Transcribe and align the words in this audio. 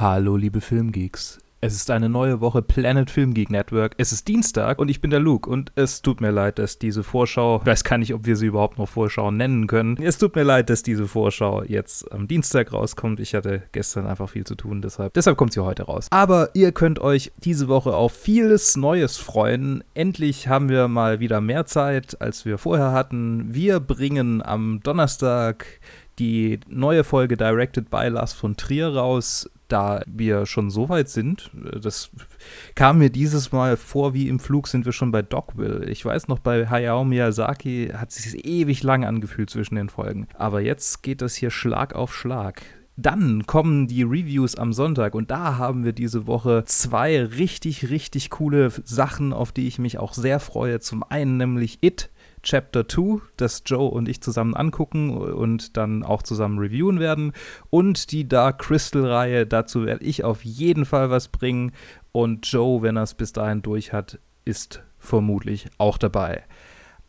Hallo, 0.00 0.36
liebe 0.36 0.60
Filmgeeks. 0.60 1.40
Es 1.60 1.74
ist 1.74 1.90
eine 1.90 2.08
neue 2.08 2.40
Woche 2.40 2.62
Planet 2.62 3.10
Film 3.10 3.34
Geek 3.34 3.50
Network. 3.50 3.96
Es 3.98 4.12
ist 4.12 4.28
Dienstag 4.28 4.78
und 4.78 4.88
ich 4.88 5.00
bin 5.00 5.10
der 5.10 5.18
Luke. 5.18 5.50
Und 5.50 5.72
es 5.74 6.02
tut 6.02 6.20
mir 6.20 6.30
leid, 6.30 6.60
dass 6.60 6.78
diese 6.78 7.02
Vorschau, 7.02 7.58
ich 7.58 7.66
weiß 7.66 7.82
gar 7.82 7.98
nicht, 7.98 8.14
ob 8.14 8.24
wir 8.24 8.36
sie 8.36 8.46
überhaupt 8.46 8.78
noch 8.78 8.88
Vorschau 8.88 9.32
nennen 9.32 9.66
können. 9.66 9.96
Es 10.00 10.16
tut 10.16 10.36
mir 10.36 10.44
leid, 10.44 10.70
dass 10.70 10.84
diese 10.84 11.08
Vorschau 11.08 11.64
jetzt 11.64 12.12
am 12.12 12.28
Dienstag 12.28 12.72
rauskommt. 12.72 13.18
Ich 13.18 13.34
hatte 13.34 13.64
gestern 13.72 14.06
einfach 14.06 14.28
viel 14.28 14.44
zu 14.44 14.54
tun, 14.54 14.82
deshalb, 14.82 15.14
deshalb 15.14 15.36
kommt 15.36 15.52
sie 15.52 15.64
heute 15.64 15.82
raus. 15.82 16.06
Aber 16.12 16.50
ihr 16.54 16.70
könnt 16.70 17.00
euch 17.00 17.32
diese 17.38 17.66
Woche 17.66 17.96
auf 17.96 18.12
vieles 18.12 18.76
Neues 18.76 19.16
freuen. 19.16 19.82
Endlich 19.94 20.46
haben 20.46 20.68
wir 20.68 20.86
mal 20.86 21.18
wieder 21.18 21.40
mehr 21.40 21.66
Zeit, 21.66 22.20
als 22.20 22.44
wir 22.44 22.58
vorher 22.58 22.92
hatten. 22.92 23.52
Wir 23.52 23.80
bringen 23.80 24.42
am 24.42 24.78
Donnerstag 24.84 25.66
die 26.20 26.60
neue 26.68 27.02
Folge 27.02 27.36
Directed 27.36 27.90
by 27.90 28.08
Lars 28.08 28.32
von 28.32 28.56
Trier 28.56 28.94
raus 28.94 29.50
da 29.68 30.02
wir 30.06 30.46
schon 30.46 30.70
so 30.70 30.88
weit 30.88 31.08
sind, 31.08 31.50
äh, 31.64 31.80
das 31.80 32.10
kam 32.74 32.98
mir 32.98 33.10
dieses 33.10 33.52
Mal 33.52 33.76
vor, 33.76 34.14
wie 34.14 34.28
im 34.28 34.40
Flug 34.40 34.68
sind 34.68 34.84
wir 34.84 34.92
schon 34.92 35.10
bei 35.10 35.22
Dogville. 35.22 35.84
Ich 35.86 36.04
weiß 36.04 36.28
noch, 36.28 36.38
bei 36.38 36.68
Hayao 36.68 37.04
Miyazaki 37.04 37.92
hat 37.94 38.10
es 38.10 38.16
sich 38.16 38.44
ewig 38.44 38.82
lang 38.82 39.04
angefühlt 39.04 39.50
zwischen 39.50 39.76
den 39.76 39.88
Folgen. 39.88 40.28
Aber 40.34 40.60
jetzt 40.60 41.02
geht 41.02 41.22
das 41.22 41.34
hier 41.34 41.50
Schlag 41.50 41.94
auf 41.94 42.14
Schlag. 42.14 42.62
Dann 43.00 43.46
kommen 43.46 43.86
die 43.86 44.02
Reviews 44.02 44.56
am 44.56 44.72
Sonntag 44.72 45.14
und 45.14 45.30
da 45.30 45.56
haben 45.56 45.84
wir 45.84 45.92
diese 45.92 46.26
Woche 46.26 46.64
zwei 46.66 47.22
richtig, 47.22 47.90
richtig 47.90 48.28
coole 48.28 48.72
Sachen, 48.82 49.32
auf 49.32 49.52
die 49.52 49.68
ich 49.68 49.78
mich 49.78 49.98
auch 49.98 50.14
sehr 50.14 50.40
freue. 50.40 50.80
Zum 50.80 51.04
einen 51.04 51.36
nämlich 51.36 51.78
It, 51.80 52.10
Chapter 52.42 52.88
2, 52.88 53.20
das 53.36 53.62
Joe 53.64 53.88
und 53.88 54.08
ich 54.08 54.20
zusammen 54.20 54.54
angucken 54.54 55.16
und 55.16 55.76
dann 55.76 56.02
auch 56.02 56.24
zusammen 56.24 56.58
reviewen 56.58 56.98
werden. 56.98 57.34
Und 57.70 58.10
die 58.10 58.26
Dark 58.26 58.62
Crystal-Reihe, 58.62 59.46
dazu 59.46 59.86
werde 59.86 60.04
ich 60.04 60.24
auf 60.24 60.44
jeden 60.44 60.84
Fall 60.84 61.08
was 61.08 61.28
bringen. 61.28 61.70
Und 62.10 62.50
Joe, 62.50 62.82
wenn 62.82 62.96
er 62.96 63.04
es 63.04 63.14
bis 63.14 63.32
dahin 63.32 63.62
durch 63.62 63.92
hat, 63.92 64.18
ist 64.44 64.82
vermutlich 64.98 65.68
auch 65.78 65.98
dabei. 65.98 66.42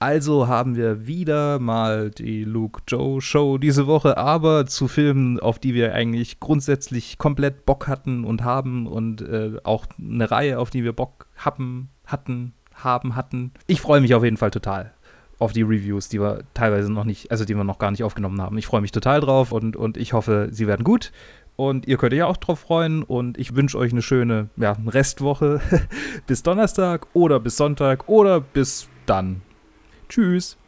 Also 0.02 0.48
haben 0.48 0.78
wir 0.78 1.08
wieder 1.08 1.60
mal 1.60 2.10
die 2.10 2.46
Luke 2.46 2.82
Joe 2.88 3.20
Show 3.20 3.58
diese 3.58 3.86
Woche, 3.86 4.18
aber 4.18 4.66
zu 4.66 4.88
Filmen, 4.88 5.42
auf 5.42 5.60
die 5.60 5.74
wir 5.74 5.94
eigentlich 5.94 6.40
grundsätzlich 6.40 7.18
komplett 7.18 7.66
Bock 7.66 7.90
hatten 7.90 8.24
und 8.24 8.46
haben 8.46 8.88
und 8.88 9.22
äh, 9.22 9.58
auch 9.66 9.86
eine 10.00 10.32
Reihe, 10.32 10.58
auf 10.58 10.70
die 10.70 10.86
wir 10.86 10.94
Bock 10.94 11.28
haben, 11.36 11.90
hatten, 12.06 12.54
haben, 12.76 13.18
hatten. 13.18 13.52
Ich 13.68 13.82
freue 13.82 14.00
mich 14.00 14.16
auf 14.16 14.24
jeden 14.24 14.38
Fall 14.38 14.52
total 14.52 14.94
auf 15.38 15.52
die 15.52 15.64
Reviews, 15.64 16.08
die 16.08 16.22
wir 16.22 16.44
teilweise 16.54 16.92
noch 16.92 17.04
nicht, 17.04 17.30
also 17.30 17.44
die 17.44 17.56
wir 17.56 17.66
noch 17.66 17.80
gar 17.80 17.92
nicht 17.92 18.04
aufgenommen 18.04 18.42
haben. 18.42 18.58
Ich 18.58 18.68
freue 18.68 18.82
mich 18.82 18.94
total 18.94 19.20
drauf 19.20 19.52
und, 19.52 19.76
und 19.76 19.98
ich 19.98 20.14
hoffe, 20.14 20.48
sie 20.52 20.68
werden 20.68 20.86
gut. 20.86 21.12
Und 21.58 21.88
ihr 21.88 21.98
könnt 21.98 22.14
euch 22.14 22.24
auch 22.24 22.38
drauf 22.38 22.60
freuen. 22.60 23.04
Und 23.04 23.38
ich 23.38 23.54
wünsche 23.54 23.78
euch 23.78 23.92
eine 23.92 24.02
schöne 24.02 24.50
ja, 24.56 24.78
Restwoche 24.88 25.60
bis 26.28 26.42
Donnerstag 26.42 27.08
oder 27.14 27.42
bis 27.42 27.58
Sonntag 27.58 28.08
oder 28.08 28.40
bis 28.40 28.88
dann. 29.06 29.42
Tschüss. 30.10 30.59